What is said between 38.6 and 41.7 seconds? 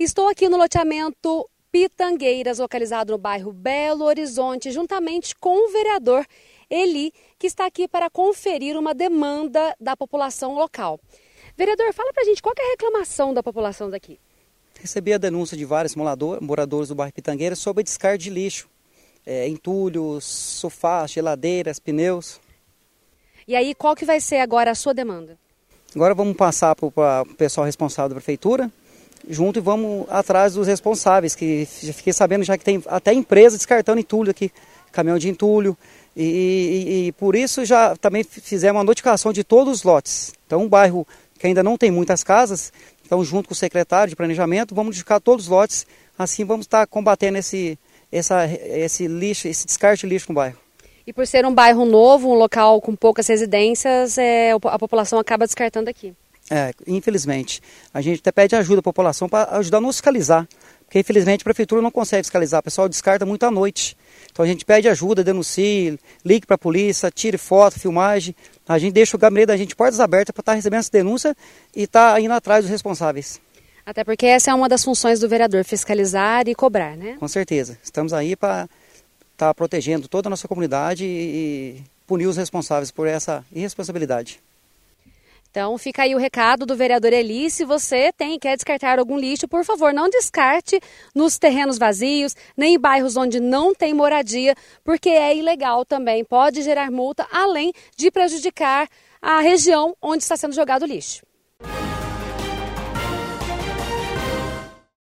uma notificação de todos os lotes. Então, um bairro que ainda